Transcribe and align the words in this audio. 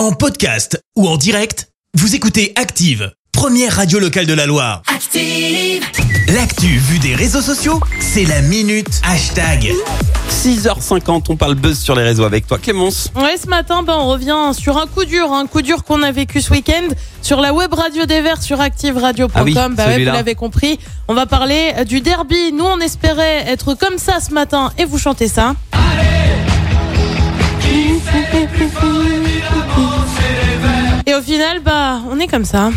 En 0.00 0.12
podcast 0.12 0.82
ou 0.96 1.06
en 1.06 1.18
direct, 1.18 1.68
vous 1.92 2.14
écoutez 2.14 2.54
Active, 2.56 3.12
première 3.32 3.76
radio 3.76 3.98
locale 3.98 4.24
de 4.24 4.32
la 4.32 4.46
Loire. 4.46 4.80
Active. 4.86 5.84
L'actu 6.34 6.78
vue 6.78 6.98
des 6.98 7.14
réseaux 7.14 7.42
sociaux, 7.42 7.78
c'est 7.98 8.24
la 8.24 8.40
minute 8.40 8.88
hashtag. 9.04 9.74
6h50, 10.30 11.26
on 11.28 11.36
parle 11.36 11.54
buzz 11.54 11.78
sur 11.78 11.94
les 11.94 12.02
réseaux 12.02 12.24
avec 12.24 12.46
toi 12.46 12.56
Clémence. 12.56 13.10
Ouais, 13.14 13.36
ce 13.36 13.46
matin, 13.46 13.82
ben, 13.82 13.92
on 13.98 14.08
revient 14.08 14.52
sur 14.58 14.78
un 14.78 14.86
coup 14.86 15.04
dur, 15.04 15.34
un 15.34 15.46
coup 15.46 15.60
dur 15.60 15.84
qu'on 15.84 16.02
a 16.02 16.12
vécu 16.12 16.40
ce 16.40 16.50
week-end 16.50 16.88
sur 17.20 17.42
la 17.42 17.52
web 17.52 17.74
radio 17.74 18.06
des 18.06 18.22
Verts 18.22 18.42
sur 18.42 18.58
activeradio.com. 18.58 19.32
Ah 19.34 19.42
oui, 19.44 19.52
bah 19.52 19.86
ouais, 19.86 19.98
vous 19.98 20.12
l'avez 20.12 20.34
compris. 20.34 20.78
On 21.08 21.14
va 21.14 21.26
parler 21.26 21.74
euh, 21.76 21.84
du 21.84 22.00
derby. 22.00 22.52
Nous, 22.52 22.64
on 22.64 22.78
espérait 22.78 23.44
être 23.48 23.74
comme 23.74 23.98
ça 23.98 24.20
ce 24.20 24.32
matin 24.32 24.72
et 24.78 24.86
vous 24.86 24.96
chantez 24.96 25.28
ça. 25.28 25.56
Final, 31.50 31.62
bah, 31.62 32.00
on 32.10 32.18
est 32.18 32.26
comme 32.26 32.44
ça. 32.44 32.70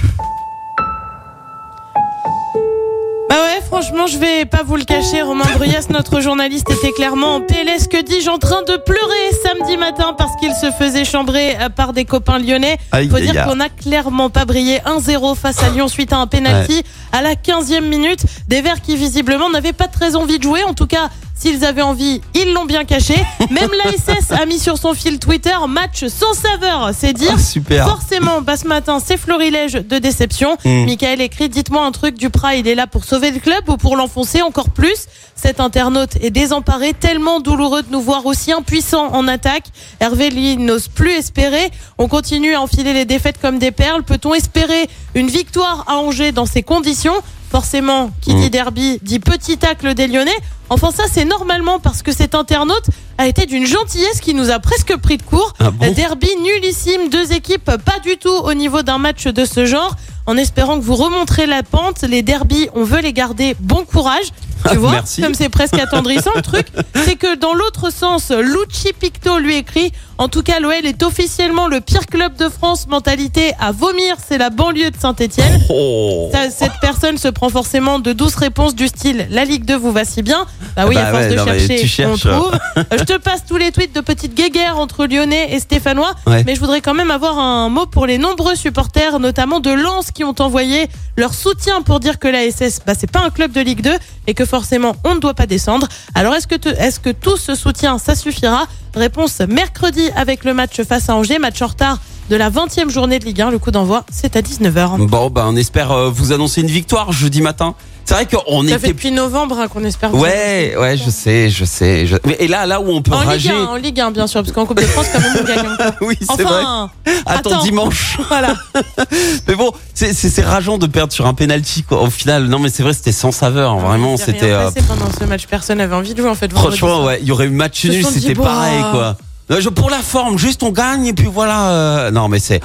Bah 3.29 3.35
ouais, 3.35 3.61
franchement, 3.65 4.07
je 4.07 4.17
vais 4.17 4.45
pas 4.45 4.63
vous 4.63 4.75
le 4.75 4.83
cacher. 4.83 5.21
Romain 5.21 5.45
Bruyas, 5.55 5.87
notre 5.89 6.21
journaliste, 6.21 6.69
était 6.69 6.91
clairement 6.91 7.35
en 7.35 7.41
PLS, 7.41 7.87
que 7.87 8.01
dis-je, 8.01 8.29
en 8.29 8.37
train 8.37 8.61
de 8.63 8.77
pleurer 8.77 9.31
samedi 9.43 9.77
matin 9.77 10.13
parce 10.17 10.35
qu'il 10.37 10.53
se 10.53 10.71
faisait 10.71 11.05
chambrer 11.05 11.55
euh, 11.59 11.69
par 11.69 11.93
des 11.93 12.05
copains 12.05 12.39
lyonnais. 12.39 12.77
Aïe, 12.91 13.09
Faut 13.09 13.15
aïe, 13.17 13.29
dire 13.29 13.45
qu'on 13.45 13.59
a 13.59 13.69
clairement 13.69 14.29
pas 14.29 14.45
brillé 14.45 14.79
1-0 14.85 15.35
face 15.35 15.61
à 15.63 15.69
Lyon 15.69 15.87
suite 15.87 16.13
à 16.13 16.17
un 16.17 16.27
penalty 16.27 16.83
à 17.11 17.21
la 17.21 17.33
15e 17.33 17.81
minute. 17.81 18.23
Des 18.47 18.61
Verts 18.61 18.81
qui 18.81 18.95
visiblement 18.95 19.49
n'avaient 19.49 19.73
pas 19.73 19.87
très 19.87 20.15
envie 20.15 20.37
de 20.37 20.43
jouer. 20.43 20.63
En 20.63 20.73
tout 20.73 20.87
cas, 20.87 21.09
s'ils 21.43 21.65
avaient 21.65 21.81
envie, 21.81 22.21
ils 22.35 22.53
l'ont 22.53 22.63
bien 22.63 22.85
caché. 22.85 23.15
Même 23.51 23.69
l'ASS 23.83 24.31
a 24.31 24.45
mis 24.45 24.59
sur 24.59 24.77
son 24.77 24.93
fil 24.93 25.19
Twitter 25.19 25.55
match 25.67 26.05
sans 26.07 26.33
saveur. 26.33 26.91
C'est 26.97 27.11
dire. 27.11 27.33
Ah, 27.35 27.39
super. 27.39 27.85
Forcément, 27.85 28.41
bah, 28.41 28.55
ce 28.55 28.65
matin, 28.65 28.99
c'est 29.05 29.17
florilège 29.17 29.73
de 29.73 29.97
déception. 29.99 30.57
Mm. 30.63 30.85
Michael 30.85 31.19
écrit 31.21 31.49
Dites-moi 31.49 31.85
un 31.85 31.91
truc, 31.91 32.17
Duprat, 32.17 32.55
il 32.55 32.67
est 32.67 32.75
là 32.75 32.87
pour 32.87 33.03
sauver 33.03 33.31
le 33.31 33.39
club 33.39 33.67
ou 33.67 33.75
pour 33.75 33.97
l'enfoncer 33.97 34.41
encore 34.41 34.69
plus? 34.69 35.07
Cet 35.35 35.59
internaute 35.59 36.15
est 36.21 36.29
désemparé, 36.29 36.93
tellement 36.93 37.41
douloureux 37.41 37.81
de 37.83 37.91
nous 37.91 38.01
voir 38.01 38.25
aussi 38.25 38.53
impuissants 38.53 39.11
en 39.13 39.27
attaque. 39.27 39.65
Hervé, 39.99 40.29
lui, 40.29 40.55
n'ose 40.55 40.87
plus 40.87 41.11
espérer. 41.11 41.71
On 41.97 42.07
continue 42.07 42.53
à 42.55 42.61
enfiler 42.61 42.93
les 42.93 43.03
défaites 43.05 43.41
comme 43.41 43.59
des 43.59 43.71
perles. 43.71 44.03
Peut-on 44.03 44.33
espérer 44.33 44.87
une 45.15 45.27
victoire 45.27 45.83
à 45.87 45.97
Angers 45.97 46.31
dans 46.31 46.45
ces 46.45 46.63
conditions? 46.63 47.15
Forcément, 47.51 48.09
qui 48.21 48.33
Mm. 48.33 48.39
dit 48.39 48.49
derby 48.49 48.99
dit 49.03 49.19
petit 49.19 49.57
tacle 49.57 49.93
des 49.93 50.07
Lyonnais. 50.07 50.31
Enfin, 50.73 50.89
ça, 50.89 51.03
c'est 51.11 51.23
normalement 51.25 51.79
parce 51.79 52.01
que 52.01 52.11
cet 52.11 52.33
internaute 52.33 52.85
a 53.19 53.27
été 53.27 53.45
d'une 53.45 53.67
gentillesse 53.67 54.19
qui 54.21 54.33
nous 54.33 54.49
a 54.49 54.57
presque 54.57 54.95
pris 54.97 55.17
de 55.17 55.21
court. 55.23 55.53
Ah 55.59 55.69
bon 55.69 55.93
Derby 55.93 56.29
nullissime, 56.41 57.09
deux 57.09 57.31
équipes 57.31 57.65
pas 57.85 57.99
du 58.03 58.17
tout 58.17 58.29
au 58.29 58.55
niveau 58.55 58.81
d'un 58.81 58.97
match 58.97 59.25
de 59.25 59.45
ce 59.45 59.67
genre. 59.67 59.95
En 60.25 60.35
espérant 60.35 60.79
que 60.79 60.83
vous 60.83 60.95
remonterez 60.95 61.45
la 61.45 61.61
pente, 61.61 62.01
les 62.01 62.23
derbys, 62.23 62.69
on 62.73 62.83
veut 62.83 63.01
les 63.01 63.13
garder. 63.13 63.55
Bon 63.59 63.85
courage. 63.85 64.25
Tu 64.71 64.77
vois, 64.77 64.93
merci. 64.93 65.21
comme 65.21 65.33
c'est 65.33 65.49
presque 65.49 65.77
attendrissant 65.77 66.31
le 66.37 66.41
truc, 66.41 66.67
c'est 66.95 67.17
que 67.17 67.35
dans 67.35 67.53
l'autre 67.53 67.91
sens, 67.91 68.31
Lucci 68.31 68.93
Picto 68.97 69.37
lui 69.37 69.57
écrit 69.57 69.91
En 70.19 70.27
tout 70.27 70.43
cas, 70.43 70.59
l'OL 70.59 70.85
est 70.85 71.01
officiellement 71.03 71.67
le 71.67 71.81
pire 71.81 72.05
club 72.05 72.35
de 72.37 72.47
France. 72.47 72.87
Mentalité 72.87 73.51
à 73.59 73.71
vomir, 73.71 74.15
c'est 74.25 74.37
la 74.37 74.49
banlieue 74.51 74.91
de 74.91 74.97
Saint-Etienne. 74.97 75.59
Oh. 75.69 76.31
Cette 76.51 76.73
personne 76.81 77.17
se 77.17 77.27
prend 77.27 77.49
forcément 77.49 77.97
de 77.99 78.13
douces 78.13 78.35
réponses 78.35 78.75
du 78.75 78.87
style 78.87 79.27
La 79.31 79.43
Ligue 79.43 79.65
2 79.65 79.75
vous 79.75 79.91
va 79.91 80.05
si 80.05 80.21
bien. 80.21 80.45
Bah 80.75 80.85
oui, 80.87 80.95
Bah 80.95 81.07
à 81.07 81.11
force 81.11 81.23
ouais, 81.23 81.29
de 81.31 81.35
non, 81.35 81.45
chercher, 81.45 82.05
on 82.05 82.15
trouve. 82.17 82.51
Je 82.91 83.03
te 83.03 83.17
passe 83.17 83.43
tous 83.47 83.57
les 83.57 83.71
tweets 83.71 83.95
de 83.95 84.01
petites 84.01 84.35
guéguerres 84.35 84.77
entre 84.77 85.05
Lyonnais 85.07 85.49
et 85.53 85.59
Stéphanois. 85.59 86.13
Ouais. 86.27 86.43
Mais 86.45 86.55
je 86.55 86.59
voudrais 86.59 86.81
quand 86.81 86.93
même 86.93 87.11
avoir 87.11 87.39
un 87.39 87.69
mot 87.69 87.85
pour 87.87 88.05
les 88.05 88.17
nombreux 88.19 88.55
supporters, 88.55 89.19
notamment 89.19 89.59
de 89.59 89.71
Lens, 89.71 90.11
qui 90.11 90.23
ont 90.23 90.35
envoyé 90.39 90.87
leur 91.17 91.33
soutien 91.33 91.81
pour 91.81 91.99
dire 91.99 92.19
que 92.19 92.27
la 92.27 92.49
SS, 92.49 92.81
bah, 92.85 92.93
c'est 92.97 93.09
pas 93.11 93.21
un 93.21 93.29
club 93.31 93.51
de 93.51 93.61
Ligue 93.61 93.81
2 93.81 93.91
et 94.27 94.33
que 94.35 94.45
forcément 94.45 94.95
on 95.03 95.15
ne 95.15 95.19
doit 95.19 95.33
pas 95.33 95.47
descendre. 95.47 95.87
Alors 96.15 96.33
est-ce 96.35 96.47
que, 96.47 96.55
te- 96.55 96.69
est-ce 96.69 96.99
que 96.99 97.09
tout 97.09 97.37
ce 97.37 97.55
soutien, 97.55 97.97
ça 97.97 98.15
suffira? 98.15 98.67
Réponse 98.95 99.39
mercredi 99.39 100.09
avec 100.15 100.43
le 100.43 100.53
match 100.53 100.81
face 100.83 101.09
à 101.09 101.15
Angers, 101.15 101.39
match 101.39 101.61
en 101.63 101.67
retard 101.67 101.99
de 102.29 102.35
la 102.35 102.51
20e 102.51 102.89
journée 102.89 103.17
de 103.17 103.25
Ligue 103.25 103.41
1. 103.41 103.49
Le 103.49 103.57
coup 103.57 103.71
d'envoi, 103.71 104.05
c'est 104.11 104.35
à 104.35 104.41
19h. 104.41 105.07
Bon, 105.07 105.29
bah, 105.29 105.45
on 105.47 105.55
espère 105.55 105.91
euh, 105.91 106.09
vous 106.09 106.31
annoncer 106.31 106.61
une 106.61 106.67
victoire 106.67 107.11
jeudi 107.11 107.41
matin. 107.41 107.73
C'est 108.05 108.13
vrai 108.15 108.25
qu'on 108.25 108.61
Ça 108.63 108.67
fait 108.67 108.75
était. 108.75 108.87
depuis 108.89 109.11
novembre 109.11 109.57
hein, 109.59 109.67
qu'on 109.67 109.83
espère. 109.85 110.13
Ouais, 110.13 110.75
ouais, 110.77 110.97
je 110.97 111.09
sais, 111.09 111.49
je 111.49 111.63
sais. 111.63 112.05
je- 112.05 112.17
Mais- 112.25 112.35
Et 112.39 112.47
là, 112.49 112.65
là 112.65 112.81
où 112.81 112.89
on 112.89 113.01
peut 113.01 113.13
En 113.13 113.19
Ligue 113.21 113.27
rager. 113.29 113.51
1, 113.51 113.63
en 113.65 113.75
Ligue 113.75 113.99
1, 114.01 114.11
bien 114.11 114.27
sûr, 114.27 114.41
parce 114.41 114.51
qu'en 114.53 114.65
Coupe 114.65 114.81
de 114.81 114.85
France, 114.85 115.07
quand 115.13 115.19
même, 115.21 115.33
on 115.39 115.43
gagne 115.43 115.59
encore. 115.71 115.91
Oui, 116.01 116.17
c'est 116.19 116.43
vrai. 116.43 116.61
Enfin, 116.63 116.89
Attends, 117.25 117.51
attends. 117.51 117.63
dimanche. 117.63 118.17
voilà. 118.27 118.55
Mais 119.47 119.55
bon, 119.55 119.71
c'est 119.93 120.13
c'est- 120.13 120.29
c'est 120.29 120.41
rageant 120.43 120.77
de 120.77 120.87
perdre 120.87 121.13
sur 121.13 121.25
un 121.27 121.33
penalty 121.33 121.83
quoi. 121.83 122.01
Au 122.01 122.09
final, 122.09 122.45
non 122.47 122.59
mais 122.59 122.69
c'est 122.69 122.83
vrai, 122.83 122.93
c'était 122.93 123.11
sans 123.13 123.31
saveur. 123.31 123.77
Vraiment, 123.77 124.13
Il 124.15 124.17
s'est 124.17 124.25
rien 124.31 124.33
c'était. 124.33 124.51
euh, 124.51 124.69
passé 124.69 124.85
pendant 124.87 125.09
ce 125.17 125.23
match, 125.25 125.45
personne 125.47 125.77
n'avait 125.77 125.95
envie 125.95 126.13
de 126.13 126.21
jouer 126.21 126.29
en 126.29 126.35
fait. 126.35 126.51
vendredi 126.51 126.77
Franchement, 126.77 126.97
soir. 126.97 127.07
ouais, 127.07 127.19
il 127.21 127.27
y 127.27 127.31
aurait 127.31 127.45
eu 127.45 127.49
match 127.49 127.81
se 127.81 127.87
nul, 127.87 128.03
sont 128.03 128.11
dit, 128.11 128.19
c'était 128.21 128.35
pareil 128.35 128.81
quoi. 128.91 129.15
Je- 129.49 129.69
Pour 129.69 129.89
la 129.89 130.01
forme, 130.01 130.37
juste 130.37 130.63
on 130.63 130.71
gagne 130.71 131.05
et 131.07 131.13
puis 131.13 131.27
voilà. 131.31 131.69
euh, 131.71 132.11
Non 132.11 132.27
mais 132.27 132.39
c'est. 132.39 132.61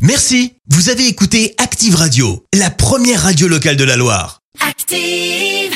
Merci, 0.00 0.54
vous 0.70 0.88
avez 0.88 1.06
écouté 1.06 1.54
Active 1.58 1.94
Radio, 1.96 2.44
la 2.54 2.70
première 2.70 3.22
radio 3.22 3.48
locale 3.48 3.76
de 3.76 3.84
la 3.84 3.96
Loire. 3.96 4.40
Active. 4.66 5.72